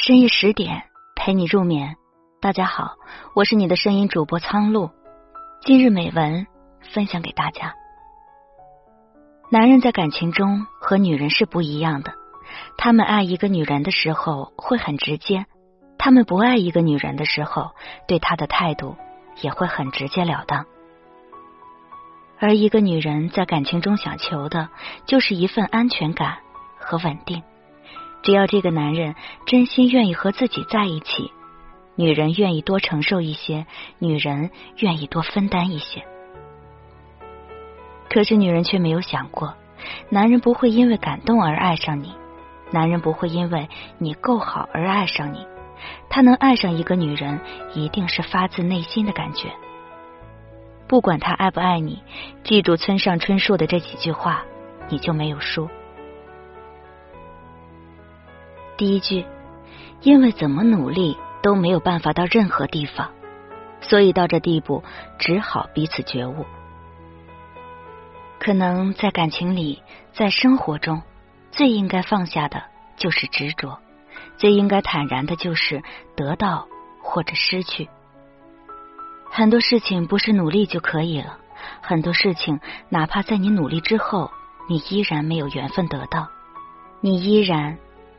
[0.00, 0.84] 深夜十点
[1.16, 1.96] 陪你入眠，
[2.40, 2.92] 大家好，
[3.34, 4.92] 我是你的声音主播苍鹭。
[5.60, 6.46] 今日美文
[6.94, 7.74] 分享给大家。
[9.50, 12.12] 男人在感情中和女人是不一样的，
[12.78, 15.46] 他们爱一个女人的时候会很直接，
[15.98, 17.72] 他们不爱一个女人的时候，
[18.06, 18.96] 对她的态度
[19.42, 20.64] 也会很直截了当。
[22.38, 24.68] 而一个女人在感情中想求的，
[25.06, 26.38] 就是一份安全感
[26.78, 27.42] 和稳定。
[28.22, 29.14] 只要这个男人
[29.46, 31.30] 真心愿意和自己在一起，
[31.94, 33.66] 女人愿意多承受一些，
[33.98, 36.04] 女人愿意多分担一些。
[38.10, 39.54] 可是女人却没有想过，
[40.10, 42.14] 男人不会因为感动而爱上你，
[42.70, 43.68] 男人不会因为
[43.98, 45.46] 你够好而爱上你。
[46.10, 47.40] 他能爱上一个女人，
[47.74, 49.50] 一定是发自内心的感觉。
[50.88, 52.02] 不管他爱不爱你，
[52.44, 54.42] 记住村上春树的这几句话，
[54.88, 55.68] 你就没有输。
[58.78, 59.26] 第一句，
[60.02, 63.10] 因为怎么努力都没有办法到任何地方，
[63.80, 64.84] 所以到这地步
[65.18, 66.46] 只好彼此觉悟。
[68.38, 71.02] 可能在感情里，在生活中，
[71.50, 72.62] 最应该放下的
[72.96, 73.80] 就是执着，
[74.36, 75.82] 最应该坦然的就是
[76.14, 76.68] 得到
[77.02, 77.88] 或者失去。
[79.28, 81.38] 很多事情不是努力就可以了，
[81.82, 84.30] 很多事情哪怕在你努力之后，
[84.68, 86.28] 你依然没有缘分得到，
[87.00, 87.76] 你依然。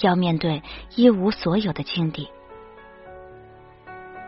[0.00, 0.62] 要面对
[0.96, 2.28] 一无所有的境地，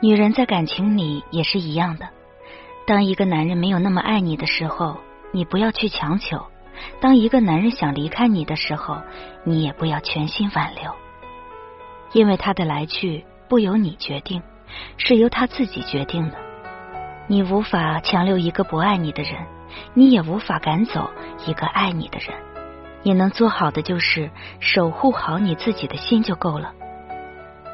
[0.01, 2.09] 女人在感情里也是一样的。
[2.87, 4.99] 当一个男人没有那么爱你的时候，
[5.33, 6.39] 你不要去强求；
[7.01, 8.99] 当一个男人想离开你的时候，
[9.45, 10.95] 你也不要全心挽留。
[12.13, 14.43] 因为他的来去不由你决定，
[14.99, 16.37] 是由他自己决定的。
[17.27, 19.47] 你无法强留一个不爱你的人，
[19.95, 21.11] 你也无法赶走
[21.47, 22.54] 一个爱你的人。
[23.05, 26.73] 你能做好的就是守护好你自己的心就够了。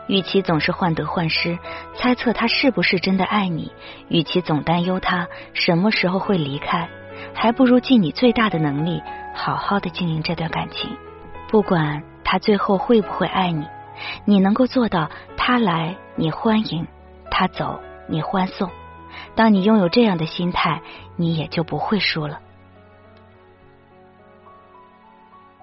[0.09, 1.57] 与其总是患得患失，
[1.95, 3.71] 猜测他是不是真的爱你；
[4.09, 6.89] 与其总担忧他什么时候会离开，
[7.33, 9.01] 还不如尽你最大的能力，
[9.35, 10.91] 好好的经营这段感情。
[11.49, 13.69] 不管他最后会不会爱你，
[14.25, 16.89] 你能够做到他来你欢迎，
[17.31, 18.69] 他走你欢送。
[19.37, 20.83] 当你拥有这样的心态，
[21.15, 22.41] 你也就不会输了。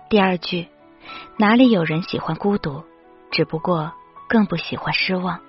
[0.10, 0.70] 第二句，
[1.36, 2.86] 哪里有人喜欢孤独？
[3.30, 3.92] 只不过
[4.30, 5.42] 更不喜欢失望。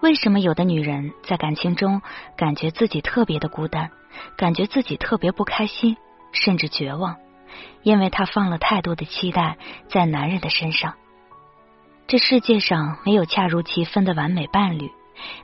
[0.00, 2.00] 为什么有的女人在感情中
[2.38, 3.90] 感觉自己特别的孤单，
[4.38, 5.98] 感觉自己特别不开心，
[6.32, 7.16] 甚至绝望？
[7.82, 9.58] 因为她放了太多的期待
[9.90, 10.94] 在男人的身上。
[12.06, 14.90] 这世界上没有恰如其分的完美伴侣，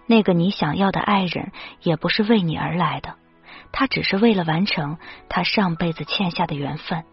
[0.06, 1.52] 那个你想要的爱人
[1.82, 3.16] 也不是为你而来的，
[3.70, 4.96] 他只是为了完成
[5.28, 7.04] 他上辈子欠下的缘分。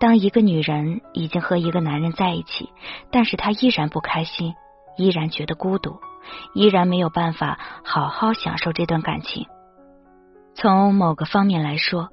[0.00, 2.70] 当一个女人已经和一个男人在一起，
[3.12, 4.54] 但是她依然不开心，
[4.96, 6.00] 依然觉得孤独，
[6.54, 9.46] 依然没有办法好好享受这段感情。
[10.54, 12.08] 从某个方面来说，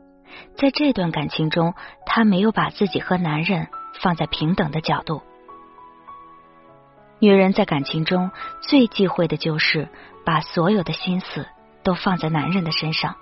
[0.57, 1.75] 在这段感情中，
[2.05, 3.69] 她没有把自己和男人
[4.01, 5.23] 放在平等的角度。
[7.19, 8.31] 女人在感情中
[8.61, 9.87] 最忌讳的就是
[10.25, 11.47] 把所有的心思
[11.83, 13.15] 都放在男人的身上，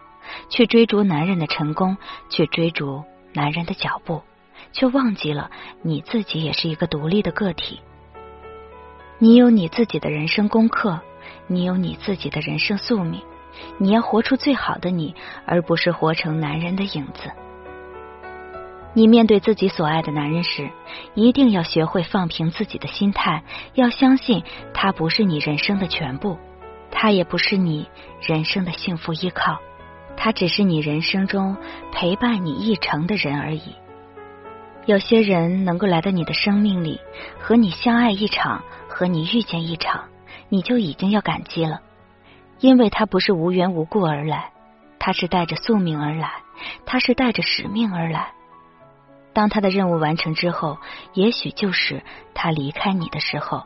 [0.50, 1.98] 去追逐男人的成功，
[2.30, 4.24] 去追逐男人的脚步。
[4.72, 5.50] 却忘记了
[5.82, 7.82] 你自己也是一个独立的个体，
[9.20, 11.00] 你有你自己的人生功课，
[11.48, 13.22] 你有你自己的人生宿命，
[13.78, 15.16] 你要活出最好的你，
[15.46, 17.32] 而不是活成男人的影子。
[18.94, 20.70] 你面对自己所爱的男人时，
[21.16, 26.38] 一定要学会放平自己的心态，要相信他不是你人生的全部，
[26.92, 27.90] 他也不是你
[28.22, 29.60] 人生的幸福依靠，
[30.16, 31.58] 他只是你人生中
[31.92, 33.76] 陪伴你一程的人而已。
[34.86, 37.02] 有些人能够来到你的生命里，
[37.40, 40.10] 和你相爱一场，和你遇见一场，
[40.48, 41.82] 你就已经要感激了，
[42.60, 44.52] 因为他不是无缘无故而来，
[45.00, 46.34] 他是带着宿命而来，
[46.86, 48.34] 他是带着使命而来。
[49.34, 50.78] 当他的任务完成之后，
[51.14, 52.04] 也许就是
[52.36, 53.64] 他离开你的时候。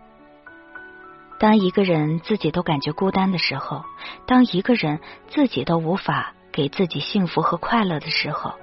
[1.37, 3.83] 当一个人自己都感觉孤单的时候，
[4.25, 8.53] 当一个人自己都无法给自己幸福和快乐的时候。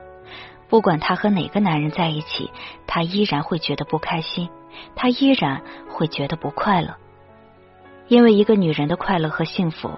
[0.69, 2.51] 不管他和哪个男人在一起，
[2.87, 4.49] 他依然会觉得不开心，
[4.95, 6.97] 他依然会觉得不快乐。
[8.09, 9.91] 因为一个女人的快乐和幸福，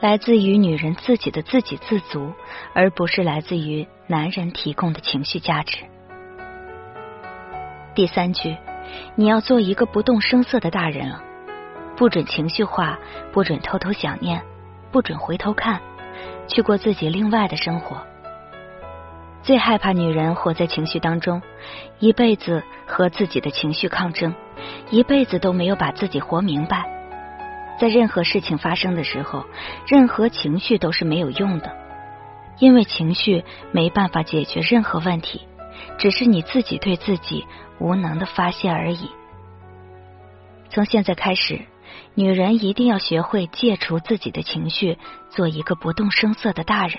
[0.00, 2.32] 来自于女人自己的自给自足，
[2.72, 5.84] 而不是来自于男人提供的情绪价值。
[7.94, 8.56] 第三句，
[9.14, 11.22] 你要做一个不动声色的大人了，
[11.96, 12.98] 不准情绪化，
[13.32, 14.42] 不准偷偷想念，
[14.92, 15.80] 不准回头看，
[16.46, 18.04] 去过自己另外的生活。
[19.42, 21.40] 最害怕女人活在情绪当中，
[22.00, 24.34] 一辈子和自己的情绪抗争，
[24.90, 26.84] 一辈子都没有把自己活明白。
[27.78, 29.44] 在任何事情发生的时候，
[29.86, 31.76] 任何情绪都是没有用的，
[32.58, 35.42] 因为情绪没办法解决任何问题，
[35.98, 37.44] 只是你自己对自己
[37.78, 39.10] 无能的发泄而已。
[40.70, 41.60] 从现在开始，
[42.14, 44.98] 女人一定要学会戒除自己的情绪，
[45.30, 46.98] 做一个不动声色的大人。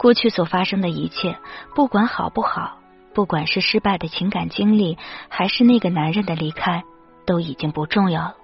[0.00, 1.36] 过去所发生的一切，
[1.74, 2.78] 不管好不好，
[3.12, 4.96] 不管是失败的情感经历，
[5.28, 6.84] 还是那个男人的离开，
[7.26, 8.34] 都已经不重要了。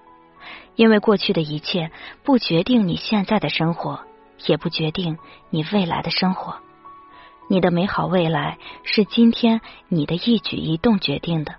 [0.75, 1.91] 因为过去的一切
[2.25, 4.01] 不决定你现在的生活，
[4.45, 5.17] 也不决定
[5.49, 6.57] 你未来的生活。
[7.49, 11.55] 你的美好未来是今天你的一举一动决定的。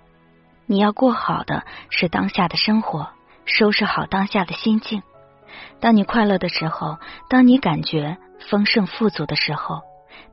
[0.66, 3.08] 你要过好的是当下的生活，
[3.46, 5.02] 收拾好当下的心境。
[5.80, 6.98] 当你快乐的时候，
[7.28, 8.18] 当你感觉
[8.50, 9.82] 丰盛富足的时候。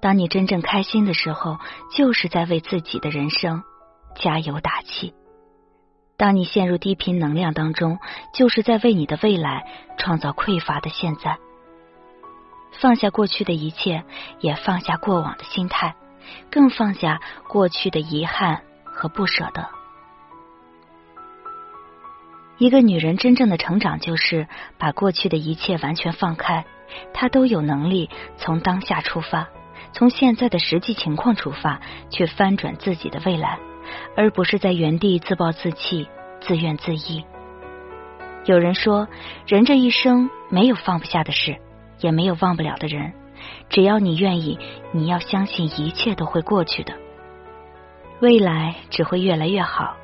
[0.01, 1.57] 当你真正开心的时候，
[1.95, 3.63] 就是在为自己的人生
[4.15, 5.13] 加油打气；
[6.17, 7.99] 当你陷入低频能量当中，
[8.33, 9.65] 就是在为你的未来
[9.97, 11.37] 创造匮乏的现在。
[12.79, 14.03] 放下过去的一切，
[14.39, 15.95] 也放下过往的心态，
[16.51, 19.69] 更放下过去的遗憾和不舍得。
[22.57, 24.47] 一个女人真正的成长，就是
[24.77, 26.65] 把过去的一切完全放开，
[27.13, 29.49] 她都有能力从当下出发。
[29.91, 31.79] 从现在的实际情况出发，
[32.09, 33.59] 去翻转自己的未来，
[34.15, 36.07] 而不是在原地自暴自弃、
[36.41, 37.25] 自怨自艾。
[38.45, 39.07] 有人说，
[39.47, 41.57] 人这一生没有放不下的事，
[41.99, 43.13] 也没有忘不了的人。
[43.69, 44.59] 只要你愿意，
[44.91, 46.93] 你要相信一切都会过去的，
[48.21, 49.95] 未来只会越来越好。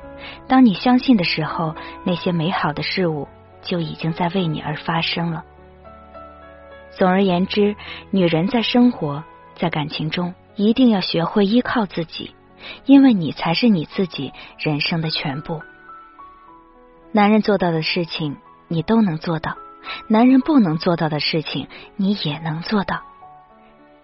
[0.48, 1.74] 当你相信的时候，
[2.04, 3.28] 那些美好的事物
[3.62, 5.44] 就已经在为你而发生了。
[6.90, 7.76] 总而言之，
[8.10, 9.24] 女人在生活。
[9.54, 12.34] 在感情中，一定要学会依靠自己，
[12.86, 15.60] 因为你才是你自己人生的全部。
[17.12, 19.52] 男人做到的事情，你都能做到；
[20.08, 23.02] 男人不能做到的事情，你也能做到。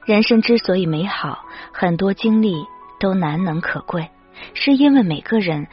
[0.05, 2.67] 人生之所以美好，很多经历
[3.01, 4.11] 都难能可贵，
[4.53, 5.67] 是因为每个人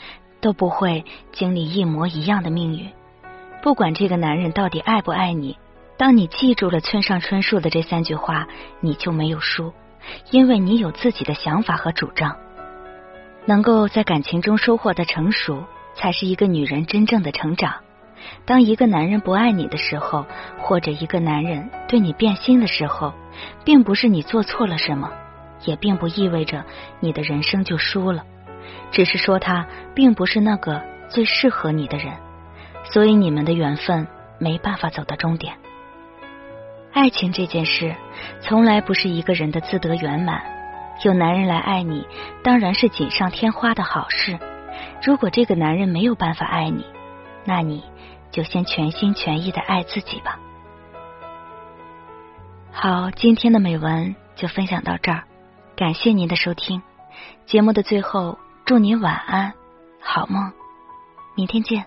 [0.45, 2.91] 都不会经历一模一样的命运。
[3.63, 5.57] 不管这个男人到底爱不爱你。
[5.97, 8.47] 当你记住了村上春树的这三句话，
[8.79, 9.73] 你就没有输，
[10.29, 12.35] 因为你有自己的想法和主张。
[13.45, 15.63] 能够在感情中收获的成熟，
[15.95, 17.75] 才是一个女人真正的成长。
[18.45, 20.27] 当一个男人不爱你的时候，
[20.59, 23.13] 或者一个男人对你变心的时候，
[23.63, 25.11] 并不是你做错了什么，
[25.63, 26.65] 也并不意味着
[26.99, 28.25] 你的人生就输了，
[28.91, 32.13] 只是说他并不是那个最适合你的人，
[32.83, 34.07] 所以你们的缘分
[34.39, 35.55] 没办法走到终点。
[36.93, 37.95] 爱情这件事，
[38.41, 40.41] 从来不是一个人的自得圆满。
[41.03, 42.07] 有男人来爱你，
[42.41, 44.39] 当然是锦上添花的好事。
[45.03, 46.85] 如果这个男人没有办法爱你，
[47.43, 47.83] 那你
[48.31, 50.39] 就先全心全意的爱自己吧。
[52.71, 55.25] 好，今天的美文就分享到这儿，
[55.75, 56.81] 感谢您的收听。
[57.45, 59.53] 节目的最后，祝你晚安，
[60.01, 60.51] 好梦，
[61.35, 61.85] 明天见。